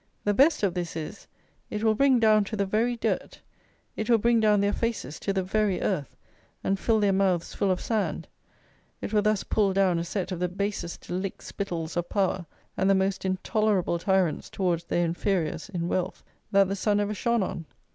The 0.23 0.33
best 0.33 0.63
of 0.63 0.73
this 0.73 0.95
is, 0.95 1.27
it 1.69 1.83
will 1.83 1.93
bring 1.93 2.19
down 2.19 2.43
to 2.45 2.55
the 2.55 2.65
very 2.65 2.97
dirt; 2.97 3.39
it 3.95 4.09
will 4.09 4.17
bring 4.17 4.39
down 4.39 4.59
their 4.59 4.73
faces 4.73 5.19
to 5.19 5.31
the 5.31 5.43
very 5.43 5.79
earth, 5.79 6.17
and 6.63 6.79
fill 6.79 6.99
their 6.99 7.13
mouths 7.13 7.53
full 7.53 7.69
of 7.69 7.79
sand; 7.79 8.27
it 8.99 9.13
will 9.13 9.21
thus 9.21 9.43
pull 9.43 9.73
down 9.73 9.99
a 9.99 10.03
set 10.03 10.31
of 10.31 10.39
the 10.39 10.49
basest 10.49 11.07
lick 11.11 11.43
spittles 11.43 11.95
of 11.95 12.09
power 12.09 12.47
and 12.75 12.89
the 12.89 12.95
most 12.95 13.25
intolerable 13.25 13.99
tyrants 13.99 14.49
towards 14.49 14.85
their 14.85 15.05
inferiors 15.05 15.69
in 15.69 15.87
wealth 15.87 16.23
that 16.51 16.67
the 16.67 16.75
sun 16.75 16.99
ever 16.99 17.13
shone 17.13 17.43
on. 17.43 17.65